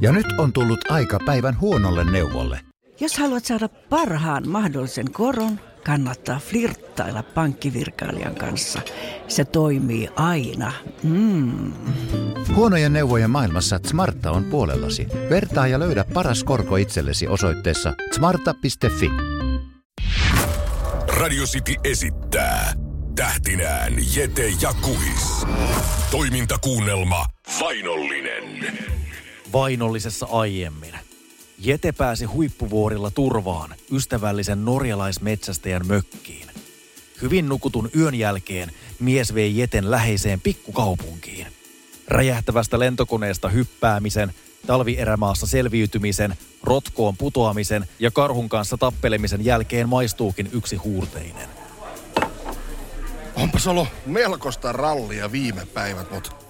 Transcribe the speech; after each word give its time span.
Ja 0.00 0.12
nyt 0.12 0.26
on 0.38 0.52
tullut 0.52 0.90
aika 0.90 1.18
päivän 1.26 1.60
huonolle 1.60 2.10
neuvolle. 2.10 2.60
Jos 3.00 3.18
haluat 3.18 3.44
saada 3.44 3.68
parhaan 3.68 4.48
mahdollisen 4.48 5.12
koron, 5.12 5.60
kannattaa 5.84 6.38
flirttailla 6.38 7.22
pankkivirkailijan 7.22 8.34
kanssa. 8.34 8.80
Se 9.28 9.44
toimii 9.44 10.08
aina. 10.16 10.72
Mm. 11.02 11.72
Huonojen 12.54 12.92
neuvojen 12.92 13.30
maailmassa 13.30 13.80
Smarta 13.86 14.30
on 14.30 14.44
puolellasi. 14.44 15.06
Vertaa 15.30 15.66
ja 15.66 15.78
löydä 15.78 16.04
paras 16.14 16.44
korko 16.44 16.76
itsellesi 16.76 17.28
osoitteessa 17.28 17.94
smarta.fi. 18.12 19.10
Radio 21.18 21.44
City 21.44 21.74
esittää 21.84 22.72
tähtinään 23.14 23.92
Jete 24.16 24.48
ja 24.62 24.72
Kuhis. 24.82 25.46
Toimintakuunnelma 26.10 27.26
Vainollinen. 27.60 28.42
Vainollisessa 29.52 30.26
aiemmin. 30.30 30.94
Jete 31.58 31.92
pääsi 31.92 32.24
huippuvuorilla 32.24 33.10
turvaan 33.10 33.74
ystävällisen 33.92 34.64
norjalaismetsästäjän 34.64 35.86
mökkiin. 35.86 36.48
Hyvin 37.22 37.48
nukutun 37.48 37.90
yön 37.96 38.14
jälkeen 38.14 38.72
mies 39.00 39.34
vei 39.34 39.58
Jeten 39.58 39.90
läheiseen 39.90 40.40
pikkukaupunkiin. 40.40 41.46
Räjähtävästä 42.08 42.78
lentokoneesta 42.78 43.48
hyppäämisen, 43.48 44.34
talvierämaassa 44.66 45.46
selviytymisen, 45.46 46.36
rotkoon 46.62 47.16
putoamisen 47.16 47.88
ja 47.98 48.10
karhun 48.10 48.48
kanssa 48.48 48.76
tappelemisen 48.76 49.44
jälkeen 49.44 49.88
maistuukin 49.88 50.48
yksi 50.52 50.76
huurteinen. 50.76 51.48
Onpas 53.36 53.66
ollut 53.66 53.88
melkoista 54.06 54.72
rallia 54.72 55.32
viime 55.32 55.66
päivät, 55.66 56.10
mutta 56.10 56.41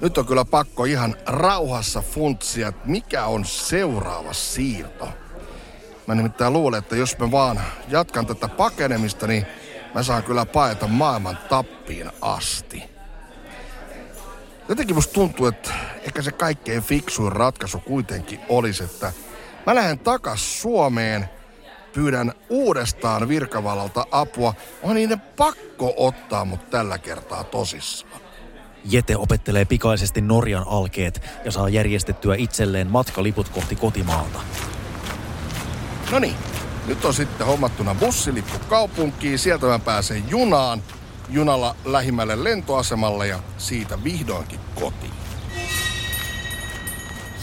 nyt 0.00 0.18
on 0.18 0.26
kyllä 0.26 0.44
pakko 0.44 0.84
ihan 0.84 1.16
rauhassa 1.26 2.02
funtsia, 2.02 2.68
että 2.68 2.88
mikä 2.88 3.24
on 3.24 3.44
seuraava 3.44 4.32
siirto. 4.32 5.08
Mä 6.06 6.14
nimittäin 6.14 6.52
luulen, 6.52 6.78
että 6.78 6.96
jos 6.96 7.18
mä 7.18 7.30
vaan 7.30 7.60
jatkan 7.88 8.26
tätä 8.26 8.48
pakenemista, 8.48 9.26
niin 9.26 9.46
mä 9.94 10.02
saan 10.02 10.22
kyllä 10.22 10.46
paeta 10.46 10.86
maailman 10.86 11.38
tappiin 11.48 12.10
asti. 12.20 12.82
Jotenkin 14.68 14.96
musta 14.96 15.12
tuntuu, 15.12 15.46
että 15.46 15.70
ehkä 16.02 16.22
se 16.22 16.32
kaikkein 16.32 16.82
fiksuin 16.82 17.32
ratkaisu 17.32 17.78
kuitenkin 17.78 18.40
olisi, 18.48 18.84
että 18.84 19.12
mä 19.66 19.74
lähden 19.74 19.98
takas 19.98 20.62
Suomeen, 20.62 21.28
pyydän 21.92 22.32
uudestaan 22.48 23.28
virkavallalta 23.28 24.06
apua. 24.10 24.54
On 24.82 24.94
niiden 24.94 25.20
pakko 25.20 25.94
ottaa 25.96 26.44
mut 26.44 26.70
tällä 26.70 26.98
kertaa 26.98 27.44
tosissaan. 27.44 28.29
Jete 28.84 29.16
opettelee 29.16 29.64
pikaisesti 29.64 30.20
Norjan 30.20 30.64
alkeet 30.66 31.22
ja 31.44 31.52
saa 31.52 31.68
järjestettyä 31.68 32.34
itselleen 32.38 32.90
matkaliput 32.90 33.48
kohti 33.48 33.76
kotimaalta. 33.76 34.40
No 36.10 36.18
niin, 36.18 36.34
nyt 36.86 37.04
on 37.04 37.14
sitten 37.14 37.46
hommattuna 37.46 37.94
bussilippu 37.94 38.58
kaupunkiin. 38.68 39.38
Sieltä 39.38 39.66
mä 39.66 39.78
pääsen 39.78 40.24
junaan, 40.30 40.82
junalla 41.28 41.76
lähimmälle 41.84 42.44
lentoasemalle 42.44 43.26
ja 43.26 43.38
siitä 43.58 44.04
vihdoinkin 44.04 44.60
kotiin. 44.74 45.12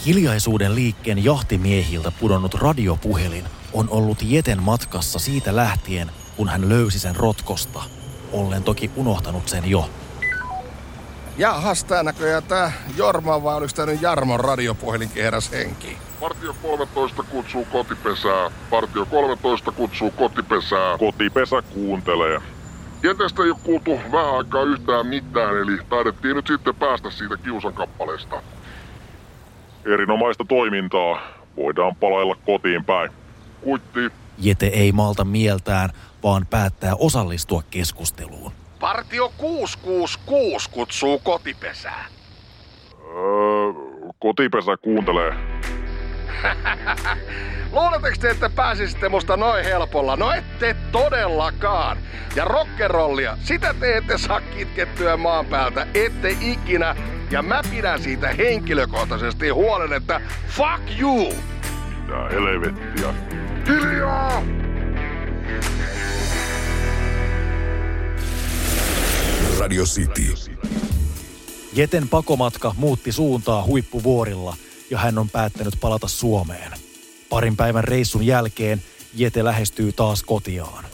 Hiljaisuuden 0.05 0.75
liikkeen 0.75 1.23
jahtimiehiltä 1.23 2.11
pudonnut 2.19 2.53
radiopuhelin 2.53 3.45
on 3.73 3.89
ollut 3.89 4.17
Jeten 4.21 4.63
matkassa 4.63 5.19
siitä 5.19 5.55
lähtien, 5.55 6.11
kun 6.37 6.49
hän 6.49 6.69
löysi 6.69 6.99
sen 6.99 7.15
rotkosta. 7.15 7.83
Ollen 8.31 8.63
toki 8.63 8.91
unohtanut 8.95 9.47
sen 9.47 9.69
jo. 9.69 9.89
Jahas, 11.37 11.83
tää 11.83 12.03
näköjään 12.03 12.43
tää 12.43 12.71
Jorma 12.97 13.43
vai 13.43 13.55
oliko 13.55 13.71
tää 13.75 13.85
nyt 13.85 14.01
Jarmon 14.01 14.39
radiopuhelin 14.39 15.09
heräs 15.15 15.51
henki? 15.51 15.97
Partio 16.19 16.55
13 16.61 17.23
kutsuu 17.23 17.65
kotipesää. 17.71 18.51
Partio 18.69 19.05
13 19.05 19.71
kutsuu 19.71 20.11
kotipesää. 20.11 20.97
Kotipesä 20.97 21.61
kuuntelee. 21.61 22.41
Jetestä 23.03 23.43
ei 23.43 23.49
ole 23.49 23.59
kuultu 23.63 23.99
vähän 24.11 24.37
aikaa 24.37 24.63
yhtään 24.63 25.07
mitään, 25.07 25.57
eli 25.57 25.77
taidettiin 25.89 26.35
nyt 26.35 26.47
sitten 26.47 26.75
päästä 26.75 27.11
siitä 27.11 27.37
kiusan 27.37 27.73
kappaleesta. 27.73 28.41
Erinomaista 29.85 30.45
toimintaa. 30.45 31.21
Voidaan 31.57 31.95
palailla 31.95 32.35
kotiin 32.45 32.85
päin. 32.85 33.11
Kuitti. 33.61 33.99
Jete 34.37 34.67
ei 34.67 34.91
malta 34.91 35.23
mieltään, 35.23 35.89
vaan 36.23 36.45
päättää 36.49 36.95
osallistua 36.95 37.63
keskusteluun. 37.69 38.51
Partio 38.79 39.31
666 39.37 40.69
kutsuu 40.69 41.19
kotipesää. 41.19 42.05
Öö, 43.01 43.73
kotipesä 44.19 44.77
kuuntelee. 44.77 45.33
Luuletteko 47.71 48.15
te, 48.19 48.29
että 48.29 48.49
pääsisitte 48.49 49.09
musta 49.09 49.37
noin 49.37 49.65
helpolla? 49.65 50.15
No 50.15 50.31
ette 50.31 50.75
todellakaan. 50.91 51.97
Ja 52.35 52.45
rockerollia, 52.45 53.37
sitä 53.43 53.75
te 53.79 53.97
ette 53.97 54.17
saa 54.17 54.41
kitkettyä 54.41 55.17
maan 55.17 55.45
päältä, 55.45 55.87
ette 55.93 56.37
ikinä. 56.41 56.95
Ja 57.31 57.41
mä 57.41 57.61
pidän 57.71 58.01
siitä 58.01 58.27
henkilökohtaisesti 58.27 59.49
huolen, 59.49 59.93
että 59.93 60.21
fuck 60.47 60.99
you! 60.99 61.33
Mitä 62.01 62.29
helvettiä. 62.31 63.13
Hiljaa! 63.67 64.43
Radio 69.59 69.83
City. 69.83 70.33
Jeten 71.73 72.09
pakomatka 72.09 72.75
muutti 72.77 73.11
suuntaa 73.11 73.63
huippuvuorilla 73.63 74.57
ja 74.89 74.97
hän 74.97 75.17
on 75.17 75.29
päättänyt 75.29 75.77
palata 75.81 76.07
Suomeen. 76.07 76.71
Parin 77.29 77.57
päivän 77.57 77.83
reissun 77.83 78.25
jälkeen 78.25 78.83
Jete 79.13 79.43
lähestyy 79.43 79.91
taas 79.91 80.23
kotiaan. 80.23 80.85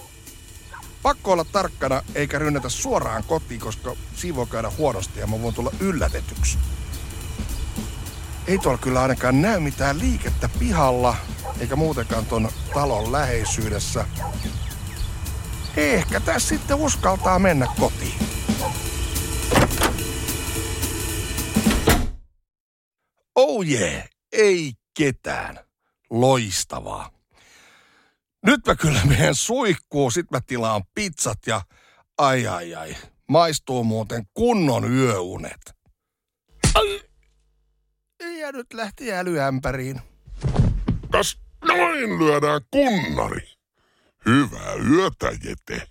Pakko 1.01 1.31
olla 1.31 1.43
tarkkana 1.43 2.01
eikä 2.15 2.39
rynnätä 2.39 2.69
suoraan 2.69 3.23
kotiin, 3.23 3.59
koska 3.59 3.95
siinä 4.15 4.35
voi 4.35 4.47
käydä 4.47 4.71
huonosti 4.77 5.19
ja 5.19 5.27
mä 5.27 5.41
voin 5.41 5.55
tulla 5.55 5.71
yllätetyksi. 5.79 6.57
Ei 8.47 8.57
tuolla 8.57 8.77
kyllä 8.77 9.01
ainakaan 9.01 9.41
näy 9.41 9.59
mitään 9.59 9.99
liikettä 9.99 10.49
pihalla, 10.59 11.15
eikä 11.59 11.75
muutenkaan 11.75 12.25
ton 12.25 12.49
talon 12.73 13.11
läheisyydessä. 13.11 14.05
Ehkä 15.77 16.19
tässä 16.19 16.49
sitten 16.49 16.77
uskaltaa 16.77 17.39
mennä 17.39 17.67
kotiin. 17.79 18.32
Oh 23.53 23.65
yeah, 23.67 24.09
ei 24.31 24.73
ketään. 24.97 25.59
Loistavaa. 26.09 27.11
Nyt 28.45 28.67
mä 28.67 28.75
kyllä 28.75 29.01
menen 29.05 29.35
suihkuun, 29.35 30.11
sit 30.11 30.31
mä 30.31 30.41
tilaan 30.41 30.81
pizzat 30.95 31.37
ja 31.47 31.61
ai 32.17 32.47
ai 32.47 32.75
ai, 32.75 32.95
maistuu 33.29 33.83
muuten 33.83 34.23
kunnon 34.33 34.93
yöunet. 34.93 35.75
Ai, 36.75 37.01
ja 38.39 38.51
nyt 38.51 38.73
lähti 38.73 39.13
älyämpäriin. 39.13 40.01
Kas 41.11 41.39
noin 41.63 42.19
lyödään 42.19 42.61
kunnari. 42.71 43.47
Hyvää 44.25 44.73
yötä, 44.73 45.37
Jete. 45.43 45.87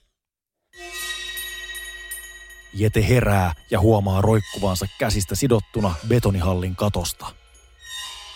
Jete 2.75 3.09
herää 3.09 3.55
ja 3.71 3.81
huomaa 3.81 4.21
roikkuvansa 4.21 4.87
käsistä 4.99 5.35
sidottuna 5.35 5.95
betonihallin 6.09 6.77
katosta. 6.77 7.42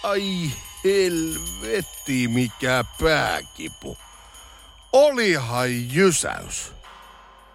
Ai 0.06 0.50
helvetti, 0.84 2.28
mikä 2.28 2.84
pääkipu. 3.03 3.99
Olihan 4.93 5.94
jysäys. 5.94 6.72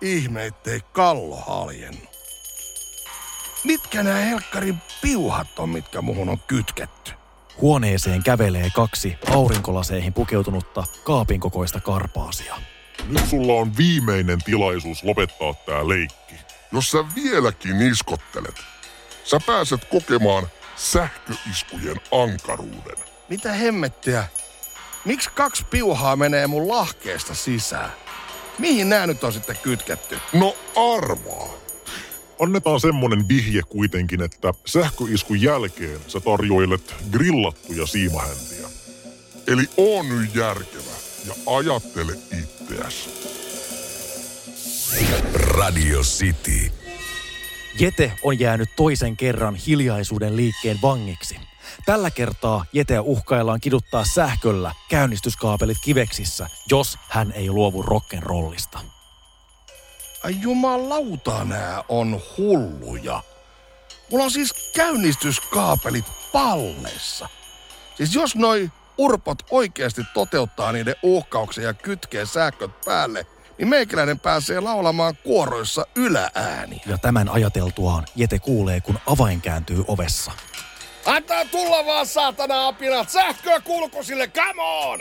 Ihme, 0.01 0.45
ettei 0.45 0.79
kallo 0.91 1.35
haljennut. 1.35 2.09
Mitkä 3.63 4.03
nämä 4.03 4.17
helkkarin 4.17 4.77
piuhat 5.01 5.59
on, 5.59 5.69
mitkä 5.69 6.01
muhun 6.01 6.29
on 6.29 6.39
kytketty? 6.39 7.11
Huoneeseen 7.61 8.23
kävelee 8.23 8.69
kaksi 8.75 9.17
aurinkolaseihin 9.29 10.13
pukeutunutta 10.13 10.83
kaapin 11.03 11.39
kokoista 11.39 11.79
karpaasia. 11.79 12.55
Nyt 13.07 13.29
sulla 13.29 13.53
on 13.53 13.77
viimeinen 13.77 14.43
tilaisuus 14.43 15.03
lopettaa 15.03 15.53
tää 15.65 15.87
leikki. 15.87 16.35
Jos 16.71 16.91
sä 16.91 16.97
vieläkin 17.15 17.81
iskottelet, 17.81 18.55
sä 19.23 19.39
pääset 19.47 19.85
kokemaan 19.85 20.47
sähköiskujen 20.81 22.01
ankaruuden. 22.11 22.97
Mitä 23.29 23.53
hemmettiä? 23.53 24.23
Miksi 25.05 25.29
kaksi 25.35 25.65
piuhaa 25.69 26.15
menee 26.15 26.47
mun 26.47 26.67
lahkeesta 26.67 27.35
sisään? 27.35 27.91
Mihin 28.59 28.89
nämä 28.89 29.07
nyt 29.07 29.23
on 29.23 29.33
sitten 29.33 29.57
kytketty? 29.63 30.17
No 30.33 30.55
arvaa. 30.95 31.49
Annetaan 32.39 32.79
semmonen 32.79 33.27
vihje 33.27 33.61
kuitenkin, 33.69 34.21
että 34.21 34.53
sähköiskun 34.65 35.41
jälkeen 35.41 35.99
sä 36.07 36.19
tarjoilet 36.19 36.95
grillattuja 37.11 37.85
siimahäntiä. 37.85 38.67
Eli 39.47 39.69
on 39.77 40.09
nyt 40.09 40.35
järkevä 40.35 40.91
ja 41.27 41.33
ajattele 41.57 42.13
itseäsi. 42.41 43.09
Radio 45.33 46.01
City. 46.01 46.80
Jete 47.79 48.13
on 48.23 48.39
jäänyt 48.39 48.69
toisen 48.75 49.17
kerran 49.17 49.55
hiljaisuuden 49.55 50.35
liikkeen 50.35 50.79
vangiksi. 50.81 51.39
Tällä 51.85 52.11
kertaa 52.11 52.65
Jeteä 52.73 53.01
uhkaillaan 53.01 53.61
kiduttaa 53.61 54.05
sähköllä 54.05 54.71
käynnistyskaapelit 54.89 55.77
kiveksissä, 55.83 56.47
jos 56.69 56.97
hän 57.09 57.31
ei 57.31 57.49
luovu 57.49 57.83
rock'n'rollista. 57.83 58.79
Ai 60.23 60.35
jumalauta, 60.41 61.43
nää 61.43 61.83
on 61.89 62.21
hulluja. 62.37 63.23
Mulla 64.11 64.23
on 64.23 64.31
siis 64.31 64.71
käynnistyskaapelit 64.75 66.05
pallessa. 66.31 67.29
Siis 67.97 68.15
jos 68.15 68.35
noi 68.35 68.71
urpot 68.97 69.37
oikeasti 69.51 70.01
toteuttaa 70.13 70.71
niiden 70.71 70.95
uhkauksia 71.03 71.63
ja 71.63 71.73
kytkee 71.73 72.25
sähköt 72.25 72.71
päälle, 72.85 73.25
niin 73.61 73.69
meikäläinen 73.69 74.19
pääsee 74.19 74.59
laulamaan 74.59 75.17
kuoroissa 75.23 75.85
yläääni. 75.95 76.81
Ja 76.85 76.97
tämän 76.97 77.29
ajateltuaan 77.29 78.05
Jete 78.15 78.39
kuulee, 78.39 78.81
kun 78.81 78.99
avain 79.05 79.41
kääntyy 79.41 79.83
ovessa. 79.87 80.31
Antaa 81.05 81.45
tulla 81.45 81.85
vaan 81.85 82.07
saatana 82.07 82.67
apinat! 82.67 83.09
Sähköä 83.09 83.59
kulkusille, 83.59 84.27
come 84.27 84.61
on! 84.61 84.99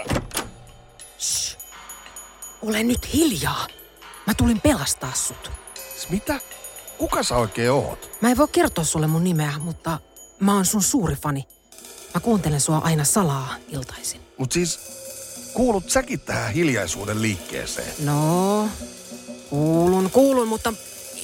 Ole 2.63 2.83
nyt 2.83 3.15
hiljaa. 3.15 3.67
Mä 4.27 4.35
tulin 4.35 4.61
pelastaa 4.61 5.13
sut. 5.15 5.51
Siis 5.75 6.09
Mitä? 6.11 6.41
Kuka 6.99 7.23
sä 7.23 7.37
oikein 7.37 7.71
oot? 7.71 8.11
Mä 8.21 8.31
en 8.31 8.37
voi 8.37 8.49
kertoa 8.53 8.85
sulle 8.85 9.07
mun 9.07 9.25
nimeä, 9.25 9.53
mutta 9.59 9.99
mä 10.41 10.55
oon 10.55 10.67
sun 10.67 10.83
suuri 10.83 11.17
fani. 11.17 11.49
Mä 12.15 12.21
kuuntelen 12.21 12.61
sua 12.61 12.79
aina 12.79 13.05
salaa 13.05 13.55
iltaisin. 13.69 14.21
Mut 14.39 14.53
siis, 14.53 14.81
kuulut 15.55 15.91
säkin 15.91 16.21
tähän 16.21 16.53
hiljaisuuden 16.53 17.23
liikkeeseen? 17.23 17.93
No, 18.05 18.69
kuulun, 19.51 20.11
kuulun, 20.11 20.49
mutta 20.49 20.73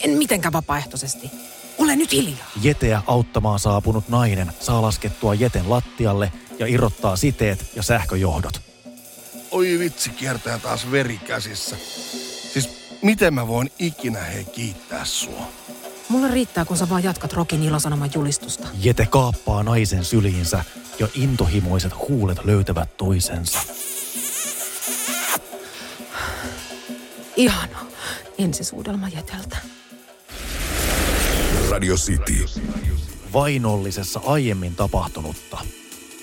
en 0.05 0.11
mitenkään 0.11 0.53
vapaaehtoisesti. 0.53 1.31
Ole 1.79 1.97
nyt 1.97 2.13
hiljaa. 2.13 2.51
Jeteä 2.63 3.03
auttamaan 3.07 3.59
saapunut 3.59 4.09
nainen 4.09 4.53
saa 4.61 4.83
laskettua 4.83 5.35
Jeten 5.35 5.71
lattialle 5.71 6.33
ja 6.59 6.67
irrottaa 6.67 7.17
siteet 7.17 7.67
ja 7.75 7.83
sähköjohdot. 7.83 8.61
Oi 9.51 9.79
vitsi, 9.79 10.11
kiertää 10.11 10.59
taas 10.59 10.91
veri 10.91 11.19
käsissä. 11.19 11.77
Siis, 12.53 12.71
miten 13.03 13.35
mä 13.35 13.49
voin 13.49 13.71
ikinä 13.79 14.21
hei 14.21 14.45
kiittää 14.45 15.05
sua? 15.05 15.49
Mulle 16.09 16.29
riittää, 16.29 16.65
kun 16.65 16.77
sä 16.77 16.89
vaan 16.89 17.03
jatkat 17.03 17.33
Rokin 17.33 17.63
ilosanoman 17.63 18.11
julistusta. 18.15 18.69
Jete 18.83 19.07
kaappaa 19.07 19.63
naisen 19.63 20.05
syliinsä 20.05 20.65
ja 20.99 21.09
intohimoiset 21.15 21.93
huulet 22.09 22.45
löytävät 22.45 22.97
toisensa. 22.97 23.59
Ihana. 27.37 27.87
Ensisuudelma 28.39 29.09
Jeteltä. 29.09 29.57
Radio 31.71 31.95
City. 31.95 32.45
vainollisessa 33.33 34.21
aiemmin 34.27 34.77
tapahtunutta. 34.77 35.59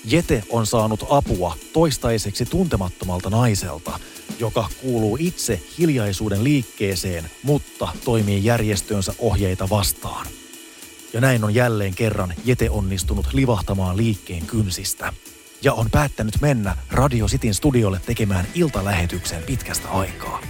Jete 0.04 0.42
on 0.50 0.66
saanut 0.66 1.06
apua 1.10 1.56
toistaiseksi 1.72 2.44
tuntemattomalta 2.44 3.30
naiselta, 3.30 3.98
joka 4.38 4.68
kuuluu 4.82 5.16
itse 5.20 5.62
hiljaisuuden 5.78 6.44
liikkeeseen, 6.44 7.30
mutta 7.42 7.88
toimii 8.04 8.44
järjestönsä 8.44 9.14
ohjeita 9.18 9.70
vastaan. 9.70 10.26
Ja 11.12 11.20
näin 11.20 11.44
on 11.44 11.54
jälleen 11.54 11.94
kerran 11.94 12.34
Jete 12.44 12.70
onnistunut 12.70 13.32
livahtamaan 13.32 13.96
liikkeen 13.96 14.46
kynsistä. 14.46 15.12
Ja 15.62 15.72
on 15.72 15.90
päättänyt 15.90 16.40
mennä 16.40 16.76
Radio 16.90 17.26
Cityn 17.26 17.54
studiolle 17.54 18.00
tekemään 18.06 18.46
iltalähetyksen 18.54 19.42
pitkästä 19.42 19.88
aikaa. 19.88 20.40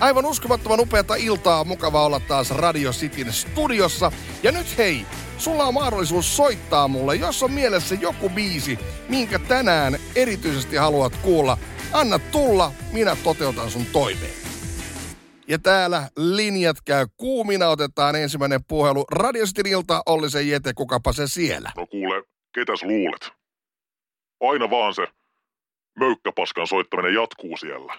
Aivan 0.00 0.26
uskomattoman 0.26 0.80
upeata 0.80 1.14
iltaa, 1.14 1.64
mukava 1.64 2.04
olla 2.04 2.20
taas 2.20 2.50
Radio 2.50 2.90
Cityn 2.92 3.32
studiossa. 3.32 4.12
Ja 4.42 4.52
nyt 4.52 4.78
hei, 4.78 5.06
sulla 5.38 5.64
on 5.64 5.74
mahdollisuus 5.74 6.36
soittaa 6.36 6.88
mulle, 6.88 7.16
jos 7.16 7.42
on 7.42 7.52
mielessä 7.52 7.94
joku 7.94 8.30
biisi, 8.30 8.78
minkä 9.08 9.38
tänään 9.38 9.96
erityisesti 10.16 10.76
haluat 10.76 11.16
kuulla. 11.16 11.58
Anna 11.92 12.18
tulla, 12.18 12.72
minä 12.92 13.16
toteutan 13.24 13.70
sun 13.70 13.86
toiveen. 13.92 14.34
Ja 15.48 15.58
täällä 15.58 16.08
linjat 16.16 16.76
käy 16.84 17.06
kuumina, 17.16 17.68
otetaan 17.68 18.16
ensimmäinen 18.16 18.64
puhelu. 18.64 19.04
Radio 19.10 19.46
Cityn 19.46 19.66
ilta, 19.66 20.02
Olli 20.06 20.30
se 20.30 20.42
Jete, 20.42 20.72
kukapa 20.74 21.12
se 21.12 21.26
siellä? 21.26 21.72
No 21.76 21.86
kuule, 21.86 22.22
ketäs 22.54 22.82
luulet? 22.82 23.30
Aina 24.40 24.70
vaan 24.70 24.94
se 24.94 25.06
möykkäpaskan 25.98 26.66
soittaminen 26.66 27.14
jatkuu 27.14 27.56
siellä. 27.56 27.94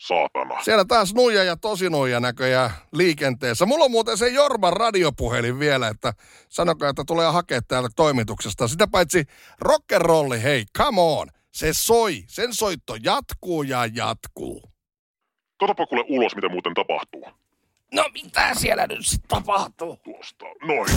Saatana. 0.00 0.62
Siellä 0.62 0.84
taas 0.84 1.14
nuija 1.14 1.44
ja 1.44 1.56
tosi 1.56 1.90
nuija 1.90 2.20
näköjään 2.20 2.70
liikenteessä. 2.92 3.66
Mulla 3.66 3.84
on 3.84 3.90
muuten 3.90 4.18
se 4.18 4.28
Jorman 4.28 4.72
radiopuhelin 4.72 5.58
vielä, 5.58 5.88
että 5.88 6.12
sanokaa, 6.48 6.90
että 6.90 7.04
tulee 7.06 7.30
hakea 7.32 7.62
täältä 7.62 7.88
toimituksesta. 7.96 8.68
Sitä 8.68 8.86
paitsi 8.86 9.24
rock'n'rolli, 9.64 10.42
hei, 10.42 10.64
come 10.78 11.00
on. 11.00 11.28
Se 11.52 11.72
soi, 11.72 12.24
sen 12.26 12.54
soitto 12.54 12.96
jatkuu 13.02 13.62
ja 13.62 13.86
jatkuu. 13.86 14.62
Katsopa 15.60 15.86
kuule 15.86 16.04
ulos, 16.08 16.36
mitä 16.36 16.48
muuten 16.48 16.74
tapahtuu. 16.74 17.26
No 17.94 18.04
mitä 18.12 18.54
siellä 18.54 18.86
nyt 18.86 19.06
sitten 19.06 19.28
tapahtuu? 19.28 19.96
Tuosta, 19.96 20.46
noin. 20.62 20.90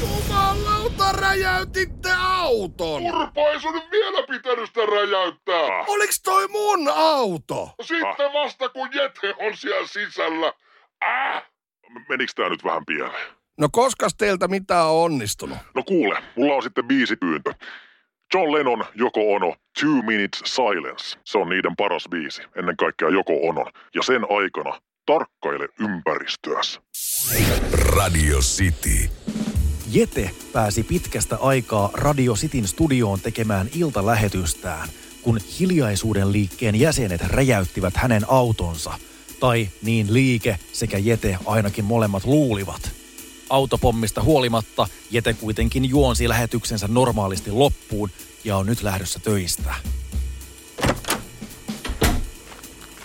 Jumalauta, 0.00 1.12
räjäytitte 1.12 2.08
auton! 2.18 3.02
Urpo 3.02 3.48
ei 3.48 3.60
sun 3.60 3.74
nyt 3.74 3.90
vielä 3.90 4.26
pitänyt 4.26 4.66
sitä 4.66 4.86
räjäyttää. 4.86 5.84
Oliks 5.86 6.22
toi 6.22 6.48
mun 6.48 6.88
auto? 6.94 7.70
Sitten 7.82 8.32
vasta 8.32 8.68
kun 8.68 8.88
Jete 8.92 9.34
on 9.38 9.56
siellä 9.56 9.86
sisällä. 9.86 10.52
Äh! 11.04 11.42
Meniks 12.08 12.34
tää 12.34 12.48
nyt 12.48 12.64
vähän 12.64 12.86
pieleen? 12.86 13.28
No 13.58 13.68
koskas 13.72 14.14
teiltä 14.14 14.48
mitään 14.48 14.86
on 14.86 15.02
onnistunut? 15.04 15.58
No 15.74 15.82
kuule, 15.82 16.22
mulla 16.36 16.54
on 16.54 16.62
sitten 16.62 16.84
biisipyyntö. 16.84 17.54
John 18.34 18.52
Lennon, 18.52 18.84
Joko 18.94 19.20
Ono, 19.34 19.54
Two 19.80 20.02
Minutes 20.02 20.40
Silence. 20.44 21.18
Se 21.24 21.38
on 21.38 21.48
niiden 21.48 21.76
paras 21.76 22.04
biisi, 22.10 22.42
ennen 22.56 22.76
kaikkea 22.76 23.08
Joko 23.08 23.32
Onon. 23.48 23.72
Ja 23.94 24.02
sen 24.02 24.26
aikana 24.30 24.80
tarkkaile 25.06 25.68
ympäristöäsi. 25.80 26.80
Radio 27.96 28.38
City. 28.38 29.10
Jete 29.90 30.30
pääsi 30.52 30.82
pitkästä 30.82 31.36
aikaa 31.36 31.90
Radio 31.94 32.34
Cityn 32.34 32.68
studioon 32.68 33.20
tekemään 33.20 33.70
iltalähetystään, 33.74 34.88
kun 35.22 35.40
hiljaisuuden 35.60 36.32
liikkeen 36.32 36.80
jäsenet 36.80 37.20
räjäyttivät 37.20 37.96
hänen 37.96 38.22
autonsa. 38.28 38.98
Tai 39.40 39.68
niin 39.82 40.14
liike 40.14 40.58
sekä 40.72 40.98
Jete 40.98 41.38
ainakin 41.44 41.84
molemmat 41.84 42.24
luulivat. 42.24 42.90
Autopommista 43.50 44.22
huolimatta 44.22 44.88
Jete 45.10 45.34
kuitenkin 45.34 45.84
juonsi 45.84 46.28
lähetyksensä 46.28 46.88
normaalisti 46.88 47.50
loppuun 47.50 48.10
ja 48.44 48.56
on 48.56 48.66
nyt 48.66 48.82
lähdössä 48.82 49.18
töistä. 49.18 49.74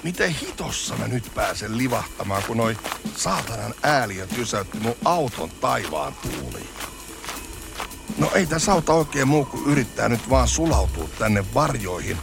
Miten 0.03 0.29
hitossa 0.29 0.95
mä 0.95 1.07
nyt 1.07 1.31
pääsen 1.35 1.77
livahtamaan, 1.77 2.43
kun 2.43 2.57
noi 2.57 2.77
saatanan 3.15 3.73
ääliöt 3.83 4.29
pysäytti 4.35 4.79
mun 4.79 4.95
auton 5.05 5.49
taivaan 5.49 6.13
tuuliin? 6.21 6.69
No 8.17 8.31
ei 8.33 8.45
tässä 8.45 8.71
auta 8.71 8.93
oikein 8.93 9.27
muu 9.27 9.45
kuin 9.45 9.65
yrittää 9.65 10.09
nyt 10.09 10.29
vaan 10.29 10.47
sulautua 10.47 11.09
tänne 11.19 11.45
varjoihin. 11.53 12.17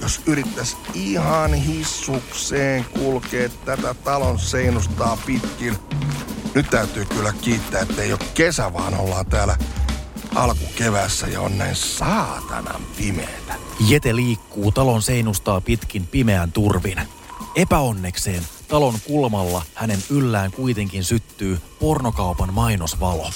Jos 0.00 0.20
yrittäis 0.26 0.76
ihan 0.94 1.54
hissukseen 1.54 2.84
kulkea 2.84 3.48
tätä 3.48 3.94
talon 3.94 4.38
seinustaa 4.38 5.18
pitkin. 5.26 5.78
Nyt 6.54 6.70
täytyy 6.70 7.04
kyllä 7.04 7.32
kiittää, 7.32 7.82
että 7.82 8.02
ei 8.02 8.12
ole 8.12 8.20
kesä, 8.34 8.72
vaan 8.72 8.94
ollaan 8.94 9.26
täällä 9.26 9.56
alkukevässä 10.34 11.26
ja 11.26 11.40
on 11.40 11.58
näin 11.58 11.76
saatanan 11.76 12.82
pimeetä. 12.96 13.54
Jete 13.88 14.16
liikkuu 14.16 14.72
talon 14.72 15.02
seinustaa 15.02 15.60
pitkin 15.60 16.06
pimeän 16.06 16.52
turvin. 16.52 17.17
Epäonnekseen 17.56 18.42
talon 18.68 18.94
kulmalla 19.06 19.62
hänen 19.74 20.02
yllään 20.10 20.50
kuitenkin 20.52 21.04
syttyy 21.04 21.60
pornokaupan 21.80 22.54
mainosvalo. 22.54 23.30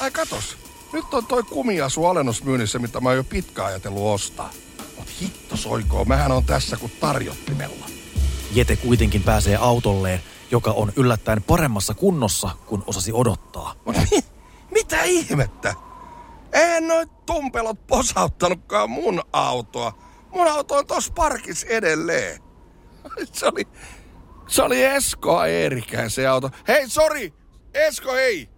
Ai 0.00 0.10
katos, 0.10 0.56
nyt 0.92 1.14
on 1.14 1.26
toi 1.26 1.42
kumiasu 1.42 2.06
alennusmyynnissä, 2.06 2.78
mitä 2.78 3.00
mä 3.00 3.08
oon 3.08 3.16
jo 3.16 3.24
pitkään 3.24 3.68
ajatellut 3.68 4.14
ostaa. 4.14 4.50
Mut 4.98 5.08
hitto 5.20 5.56
soikoo, 5.56 6.04
mähän 6.04 6.32
on 6.32 6.44
tässä 6.44 6.76
kuin 6.76 6.92
tarjottimella. 7.00 7.86
Jete 8.52 8.76
kuitenkin 8.76 9.22
pääsee 9.22 9.56
autolleen, 9.56 10.22
joka 10.50 10.70
on 10.70 10.92
yllättäen 10.96 11.42
paremmassa 11.42 11.94
kunnossa 11.94 12.50
kuin 12.66 12.82
osasi 12.86 13.12
odottaa. 13.12 13.74
Mut 13.84 13.96
mi- 14.10 14.24
mitä 14.70 15.02
ihmettä? 15.02 15.74
Eihän 16.52 16.88
noit 16.88 17.26
tumpelot 17.26 17.86
posauttanutkaan 17.86 18.90
mun 18.90 19.22
autoa. 19.32 19.92
Mun 20.34 20.48
auto 20.48 20.74
on 20.74 20.86
tossa 20.86 21.12
parkissa 21.12 21.66
edelleen. 21.66 22.43
Se 23.32 23.46
oli, 23.46 23.68
se 24.46 24.62
oli 24.62 24.84
Esko 24.84 25.44
Eerikäin 25.44 26.10
se 26.10 26.26
auto. 26.26 26.50
Hei, 26.68 26.88
sori! 26.88 27.32
Esko, 27.74 28.12
hei! 28.12 28.48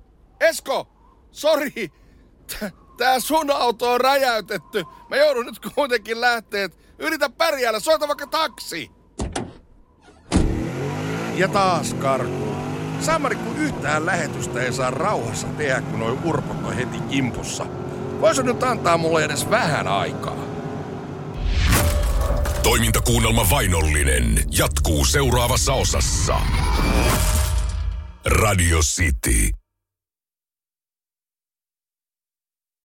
Esko! 0.40 0.88
Sori! 1.30 1.92
Tää 2.98 3.20
sun 3.20 3.50
auto 3.50 3.92
on 3.92 4.00
räjäytetty. 4.00 4.84
Mä 5.10 5.16
joudun 5.16 5.46
nyt 5.46 5.72
kuitenkin 5.74 6.20
lähteä. 6.20 6.68
Yritä 6.98 7.30
pärjäällä, 7.30 7.80
soita 7.80 8.08
vaikka 8.08 8.26
taksi! 8.26 8.90
Ja 11.34 11.48
taas 11.48 11.94
karkuun. 11.94 12.56
Samari, 13.00 13.36
kun 13.36 13.56
yhtään 13.56 14.06
lähetystä 14.06 14.62
ei 14.62 14.72
saa 14.72 14.90
rauhassa 14.90 15.46
tehdä, 15.46 15.80
kun 15.80 15.98
noi 15.98 16.18
urpot 16.24 16.64
on 16.64 16.72
heti 16.72 17.00
kimpussa. 17.00 17.66
Voisi 18.20 18.42
nyt 18.42 18.62
antaa 18.62 18.98
mulle 18.98 19.24
edes 19.24 19.50
vähän 19.50 19.88
aikaa. 19.88 20.45
Toimintakuunnelma 22.66 23.50
Vainollinen 23.50 24.44
jatkuu 24.50 25.04
seuraavassa 25.04 25.72
osassa. 25.72 26.40
Radio 28.24 28.78
City. 28.78 29.50